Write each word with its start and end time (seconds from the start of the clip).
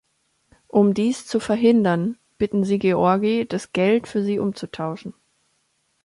Um 0.67 0.95
dies 0.95 1.27
zu 1.27 1.39
verhindern, 1.39 2.17
bitten 2.39 2.63
sie 2.63 2.79
Georgie, 2.79 3.45
das 3.45 3.71
Geld 3.71 4.07
für 4.07 4.23
sie 4.23 4.39
umzutauschen. 4.39 5.13